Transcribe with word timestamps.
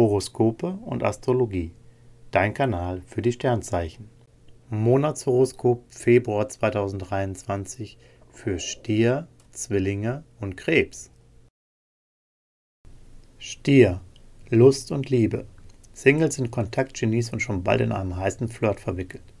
Horoskope 0.00 0.78
und 0.86 1.04
Astrologie. 1.04 1.72
Dein 2.30 2.54
Kanal 2.54 3.02
für 3.04 3.20
die 3.20 3.32
Sternzeichen. 3.32 4.08
Monatshoroskop 4.70 5.84
Februar 5.92 6.48
2023 6.48 7.98
für 8.30 8.58
Stier, 8.58 9.28
Zwillinge 9.50 10.24
und 10.40 10.56
Krebs. 10.56 11.10
Stier, 13.36 14.00
Lust 14.48 14.90
und 14.90 15.10
Liebe. 15.10 15.44
Singles 15.92 16.36
sind 16.36 16.50
Kontaktgenies 16.50 17.30
und 17.34 17.40
schon 17.40 17.62
bald 17.62 17.82
in 17.82 17.92
einem 17.92 18.16
heißen 18.16 18.48
Flirt 18.48 18.80
verwickelt. 18.80 19.34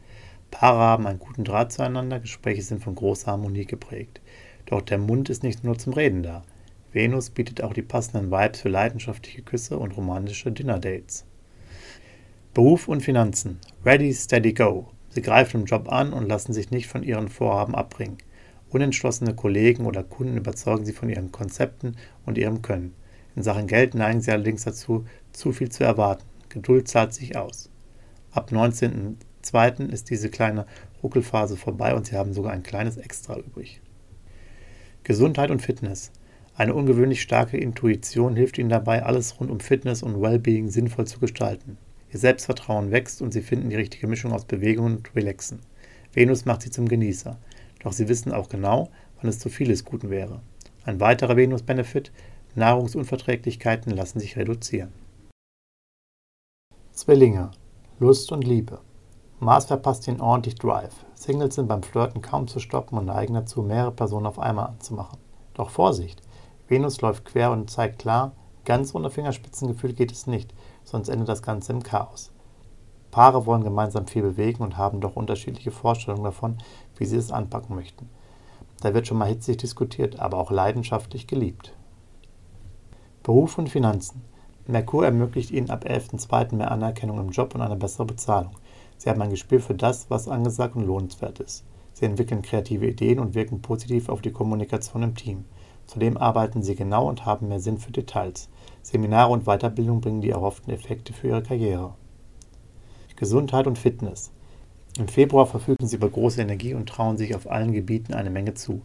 Paare 0.50 0.80
haben 0.80 1.06
einen 1.06 1.20
guten 1.20 1.44
Draht 1.44 1.72
zueinander, 1.72 2.20
Gespräche 2.20 2.60
sind 2.60 2.84
von 2.84 2.96
großer 2.96 3.30
Harmonie 3.30 3.64
geprägt. 3.64 4.20
Doch 4.66 4.82
der 4.82 4.98
Mund 4.98 5.30
ist 5.30 5.42
nicht 5.42 5.64
nur 5.64 5.78
zum 5.78 5.94
Reden 5.94 6.22
da. 6.22 6.42
Venus 6.92 7.30
bietet 7.30 7.62
auch 7.62 7.72
die 7.72 7.82
passenden 7.82 8.30
Vibes 8.30 8.60
für 8.60 8.68
leidenschaftliche 8.68 9.42
Küsse 9.42 9.78
und 9.78 9.96
romantische 9.96 10.50
Dinner-Dates. 10.50 11.24
Beruf 12.52 12.88
und 12.88 13.02
Finanzen. 13.02 13.58
Ready, 13.84 14.12
steady, 14.12 14.52
go. 14.52 14.88
Sie 15.10 15.22
greifen 15.22 15.60
im 15.60 15.66
Job 15.66 15.90
an 15.90 16.12
und 16.12 16.28
lassen 16.28 16.52
sich 16.52 16.70
nicht 16.70 16.88
von 16.88 17.04
ihren 17.04 17.28
Vorhaben 17.28 17.76
abbringen. 17.76 18.18
Unentschlossene 18.70 19.34
Kollegen 19.34 19.86
oder 19.86 20.02
Kunden 20.02 20.36
überzeugen 20.36 20.84
sie 20.84 20.92
von 20.92 21.08
ihren 21.08 21.30
Konzepten 21.30 21.96
und 22.26 22.38
ihrem 22.38 22.62
Können. 22.62 22.94
In 23.36 23.42
Sachen 23.42 23.68
Geld 23.68 23.94
neigen 23.94 24.20
sie 24.20 24.32
allerdings 24.32 24.64
dazu, 24.64 25.06
zu 25.32 25.52
viel 25.52 25.70
zu 25.70 25.84
erwarten. 25.84 26.24
Geduld 26.48 26.88
zahlt 26.88 27.14
sich 27.14 27.36
aus. 27.36 27.70
Ab 28.32 28.50
19.02. 28.50 29.88
ist 29.88 30.10
diese 30.10 30.28
kleine 30.28 30.66
Ruckelphase 31.02 31.56
vorbei 31.56 31.94
und 31.94 32.06
sie 32.06 32.16
haben 32.16 32.32
sogar 32.32 32.52
ein 32.52 32.62
kleines 32.62 32.96
Extra 32.96 33.38
übrig. 33.38 33.80
Gesundheit 35.04 35.50
und 35.50 35.62
Fitness. 35.62 36.12
Eine 36.60 36.74
ungewöhnlich 36.74 37.22
starke 37.22 37.56
Intuition 37.56 38.36
hilft 38.36 38.58
ihnen 38.58 38.68
dabei, 38.68 39.02
alles 39.02 39.40
rund 39.40 39.50
um 39.50 39.60
Fitness 39.60 40.02
und 40.02 40.20
Wellbeing 40.20 40.68
sinnvoll 40.68 41.06
zu 41.06 41.18
gestalten. 41.18 41.78
Ihr 42.12 42.18
Selbstvertrauen 42.18 42.90
wächst 42.90 43.22
und 43.22 43.32
sie 43.32 43.40
finden 43.40 43.70
die 43.70 43.76
richtige 43.76 44.06
Mischung 44.06 44.34
aus 44.34 44.44
Bewegung 44.44 44.84
und 44.84 45.16
Relaxen. 45.16 45.60
Venus 46.12 46.44
macht 46.44 46.60
sie 46.60 46.70
zum 46.70 46.86
Genießer. 46.86 47.38
Doch 47.82 47.92
sie 47.92 48.10
wissen 48.10 48.30
auch 48.30 48.50
genau, 48.50 48.90
wann 49.16 49.30
es 49.30 49.38
zu 49.38 49.48
viel 49.48 49.68
des 49.68 49.86
Guten 49.86 50.10
wäre. 50.10 50.42
Ein 50.84 51.00
weiterer 51.00 51.34
Venus-Benefit: 51.38 52.12
Nahrungsunverträglichkeiten 52.56 53.96
lassen 53.96 54.20
sich 54.20 54.36
reduzieren. 54.36 54.92
Zwillinge. 56.92 57.52
Lust 58.00 58.32
und 58.32 58.46
Liebe. 58.46 58.80
Mars 59.38 59.64
verpasst 59.64 60.06
ihnen 60.08 60.20
ordentlich 60.20 60.56
Drive. 60.56 61.06
Singles 61.14 61.54
sind 61.54 61.68
beim 61.68 61.82
Flirten 61.82 62.20
kaum 62.20 62.48
zu 62.48 62.60
stoppen 62.60 62.98
und 62.98 63.06
neigen 63.06 63.32
dazu, 63.32 63.62
mehrere 63.62 63.92
Personen 63.92 64.26
auf 64.26 64.38
einmal 64.38 64.66
anzumachen. 64.66 65.18
Doch 65.54 65.70
Vorsicht! 65.70 66.20
Venus 66.70 67.00
läuft 67.00 67.24
quer 67.24 67.50
und 67.50 67.68
zeigt 67.68 67.98
klar, 67.98 68.32
ganz 68.64 68.94
ohne 68.94 69.10
Fingerspitzengefühl 69.10 69.92
geht 69.92 70.12
es 70.12 70.28
nicht, 70.28 70.54
sonst 70.84 71.08
endet 71.08 71.28
das 71.28 71.42
Ganze 71.42 71.72
im 71.72 71.82
Chaos. 71.82 72.30
Paare 73.10 73.44
wollen 73.44 73.64
gemeinsam 73.64 74.06
viel 74.06 74.22
bewegen 74.22 74.62
und 74.62 74.76
haben 74.76 75.00
doch 75.00 75.16
unterschiedliche 75.16 75.72
Vorstellungen 75.72 76.22
davon, 76.22 76.58
wie 76.96 77.06
sie 77.06 77.16
es 77.16 77.32
anpacken 77.32 77.74
möchten. 77.74 78.08
Da 78.82 78.94
wird 78.94 79.08
schon 79.08 79.18
mal 79.18 79.28
hitzig 79.28 79.56
diskutiert, 79.56 80.20
aber 80.20 80.38
auch 80.38 80.52
leidenschaftlich 80.52 81.26
geliebt. 81.26 81.74
Beruf 83.24 83.58
und 83.58 83.68
Finanzen. 83.68 84.22
Merkur 84.68 85.04
ermöglicht 85.04 85.50
ihnen 85.50 85.70
ab 85.70 85.84
11.02. 85.84 86.54
mehr 86.54 86.70
Anerkennung 86.70 87.18
im 87.18 87.30
Job 87.30 87.52
und 87.56 87.62
eine 87.62 87.74
bessere 87.74 88.06
Bezahlung. 88.06 88.52
Sie 88.96 89.10
haben 89.10 89.20
ein 89.20 89.30
Gespür 89.30 89.58
für 89.58 89.74
das, 89.74 90.08
was 90.08 90.28
angesagt 90.28 90.76
und 90.76 90.86
lohnenswert 90.86 91.40
ist. 91.40 91.64
Sie 91.94 92.04
entwickeln 92.06 92.42
kreative 92.42 92.86
Ideen 92.86 93.18
und 93.18 93.34
wirken 93.34 93.60
positiv 93.60 94.08
auf 94.08 94.22
die 94.22 94.30
Kommunikation 94.30 95.02
im 95.02 95.16
Team. 95.16 95.44
Zudem 95.90 96.16
arbeiten 96.16 96.62
sie 96.62 96.76
genau 96.76 97.08
und 97.08 97.26
haben 97.26 97.48
mehr 97.48 97.58
Sinn 97.58 97.78
für 97.78 97.90
Details. 97.90 98.48
Seminare 98.80 99.32
und 99.32 99.46
Weiterbildung 99.46 100.00
bringen 100.00 100.20
die 100.20 100.30
erhofften 100.30 100.72
Effekte 100.72 101.12
für 101.12 101.26
ihre 101.26 101.42
Karriere. 101.42 101.94
Gesundheit 103.16 103.66
und 103.66 103.76
Fitness. 103.76 104.30
Im 104.98 105.08
Februar 105.08 105.46
verfügen 105.46 105.84
sie 105.84 105.96
über 105.96 106.08
große 106.08 106.40
Energie 106.40 106.74
und 106.74 106.88
trauen 106.88 107.16
sich 107.16 107.34
auf 107.34 107.50
allen 107.50 107.72
Gebieten 107.72 108.14
eine 108.14 108.30
Menge 108.30 108.54
zu. 108.54 108.82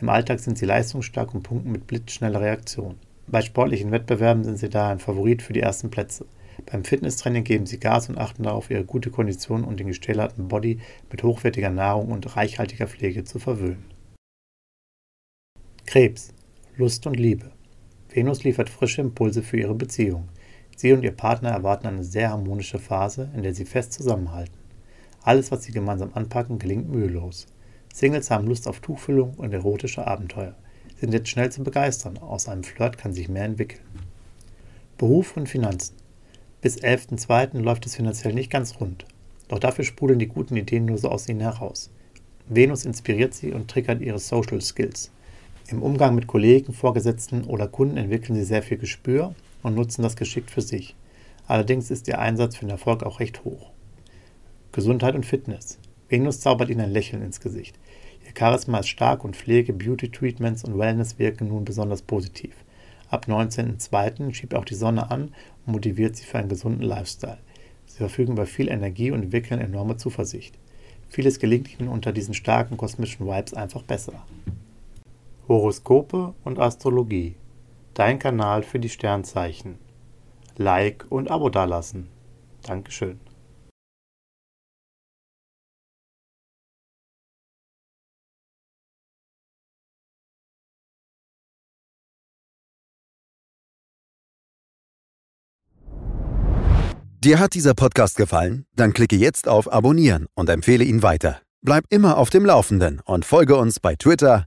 Im 0.00 0.08
Alltag 0.08 0.40
sind 0.40 0.58
sie 0.58 0.66
leistungsstark 0.66 1.32
und 1.32 1.44
punkten 1.44 1.70
mit 1.70 1.86
blitzschneller 1.86 2.40
Reaktion. 2.40 2.96
Bei 3.28 3.40
sportlichen 3.40 3.92
Wettbewerben 3.92 4.42
sind 4.42 4.58
sie 4.58 4.68
daher 4.68 4.90
ein 4.90 4.98
Favorit 4.98 5.42
für 5.42 5.52
die 5.52 5.60
ersten 5.60 5.90
Plätze. 5.90 6.26
Beim 6.66 6.82
Fitnesstraining 6.82 7.44
geben 7.44 7.66
sie 7.66 7.78
Gas 7.78 8.08
und 8.08 8.18
achten 8.18 8.42
darauf, 8.42 8.68
ihre 8.68 8.84
gute 8.84 9.12
Kondition 9.12 9.62
und 9.62 9.78
den 9.78 9.86
gestählerten 9.86 10.48
Body 10.48 10.80
mit 11.08 11.22
hochwertiger 11.22 11.70
Nahrung 11.70 12.10
und 12.10 12.34
reichhaltiger 12.34 12.88
Pflege 12.88 13.22
zu 13.22 13.38
verwöhnen. 13.38 13.84
Krebs. 15.86 16.34
Lust 16.78 17.08
und 17.08 17.18
Liebe. 17.18 17.50
Venus 18.08 18.44
liefert 18.44 18.70
frische 18.70 19.00
Impulse 19.00 19.42
für 19.42 19.56
ihre 19.56 19.74
Beziehung. 19.74 20.28
Sie 20.76 20.92
und 20.92 21.02
ihr 21.02 21.10
Partner 21.10 21.50
erwarten 21.50 21.88
eine 21.88 22.04
sehr 22.04 22.30
harmonische 22.30 22.78
Phase, 22.78 23.28
in 23.34 23.42
der 23.42 23.52
sie 23.52 23.64
fest 23.64 23.92
zusammenhalten. 23.94 24.54
Alles, 25.22 25.50
was 25.50 25.64
sie 25.64 25.72
gemeinsam 25.72 26.12
anpacken, 26.14 26.60
gelingt 26.60 26.88
mühelos. 26.88 27.48
Singles 27.92 28.30
haben 28.30 28.46
Lust 28.46 28.68
auf 28.68 28.78
Tuchfüllung 28.78 29.34
und 29.34 29.52
erotische 29.52 30.06
Abenteuer, 30.06 30.54
sind 31.00 31.12
jetzt 31.12 31.28
schnell 31.28 31.50
zu 31.50 31.64
begeistern. 31.64 32.16
Aus 32.18 32.48
einem 32.48 32.62
Flirt 32.62 32.96
kann 32.96 33.12
sich 33.12 33.28
mehr 33.28 33.44
entwickeln. 33.44 33.82
Beruf 34.98 35.36
und 35.36 35.48
Finanzen. 35.48 35.96
Bis 36.60 36.78
11.02. 36.80 37.58
läuft 37.58 37.86
es 37.86 37.96
finanziell 37.96 38.34
nicht 38.34 38.52
ganz 38.52 38.78
rund. 38.78 39.04
Doch 39.48 39.58
dafür 39.58 39.84
sprudeln 39.84 40.20
die 40.20 40.28
guten 40.28 40.56
Ideen 40.56 40.84
nur 40.84 40.98
so 40.98 41.08
aus 41.08 41.28
ihnen 41.28 41.40
heraus. 41.40 41.90
Venus 42.48 42.84
inspiriert 42.84 43.34
sie 43.34 43.52
und 43.52 43.68
triggert 43.68 44.00
ihre 44.00 44.20
Social 44.20 44.60
Skills. 44.60 45.10
Im 45.70 45.82
Umgang 45.82 46.14
mit 46.14 46.26
Kollegen, 46.26 46.72
Vorgesetzten 46.72 47.44
oder 47.44 47.68
Kunden 47.68 47.98
entwickeln 47.98 48.34
sie 48.34 48.44
sehr 48.44 48.62
viel 48.62 48.78
Gespür 48.78 49.34
und 49.62 49.74
nutzen 49.74 50.00
das 50.00 50.16
geschickt 50.16 50.50
für 50.50 50.62
sich. 50.62 50.96
Allerdings 51.46 51.90
ist 51.90 52.08
ihr 52.08 52.18
Einsatz 52.18 52.56
für 52.56 52.64
den 52.64 52.70
Erfolg 52.70 53.02
auch 53.02 53.20
recht 53.20 53.44
hoch. 53.44 53.68
Gesundheit 54.72 55.14
und 55.14 55.26
Fitness. 55.26 55.78
Venus 56.08 56.40
zaubert 56.40 56.70
ihnen 56.70 56.80
ein 56.80 56.90
Lächeln 56.90 57.20
ins 57.20 57.40
Gesicht. 57.40 57.78
Ihr 58.24 58.32
Charisma 58.34 58.78
ist 58.78 58.88
stark 58.88 59.24
und 59.24 59.36
Pflege, 59.36 59.74
Beauty-Treatments 59.74 60.64
und 60.64 60.78
Wellness 60.78 61.18
wirken 61.18 61.48
nun 61.48 61.66
besonders 61.66 62.00
positiv. 62.00 62.54
Ab 63.10 63.26
19.02. 63.28 64.32
schiebt 64.32 64.54
auch 64.54 64.64
die 64.64 64.74
Sonne 64.74 65.10
an 65.10 65.34
und 65.66 65.72
motiviert 65.74 66.16
sie 66.16 66.24
für 66.24 66.38
einen 66.38 66.48
gesunden 66.48 66.82
Lifestyle. 66.82 67.40
Sie 67.84 67.98
verfügen 67.98 68.32
über 68.32 68.46
viel 68.46 68.70
Energie 68.70 69.10
und 69.10 69.22
entwickeln 69.22 69.60
enorme 69.60 69.98
Zuversicht. 69.98 70.54
Vieles 71.10 71.38
gelingt 71.38 71.78
ihnen 71.78 71.90
unter 71.90 72.12
diesen 72.12 72.32
starken 72.32 72.78
kosmischen 72.78 73.26
Vibes 73.26 73.52
einfach 73.52 73.82
besser. 73.82 74.24
Horoskope 75.48 76.34
und 76.44 76.58
Astrologie. 76.58 77.36
Dein 77.94 78.18
Kanal 78.18 78.62
für 78.62 78.78
die 78.78 78.90
Sternzeichen. 78.90 79.78
Like 80.58 81.06
und 81.08 81.30
Abo 81.30 81.48
dalassen. 81.48 82.08
Dankeschön. 82.62 83.18
Dir 97.24 97.40
hat 97.40 97.54
dieser 97.54 97.74
Podcast 97.74 98.16
gefallen? 98.16 98.66
Dann 98.76 98.92
klicke 98.92 99.16
jetzt 99.16 99.48
auf 99.48 99.72
Abonnieren 99.72 100.26
und 100.34 100.50
empfehle 100.50 100.84
ihn 100.84 101.02
weiter. 101.02 101.40
Bleib 101.62 101.84
immer 101.88 102.16
auf 102.16 102.30
dem 102.30 102.44
Laufenden 102.44 103.00
und 103.04 103.24
folge 103.24 103.56
uns 103.56 103.80
bei 103.80 103.96
Twitter, 103.96 104.46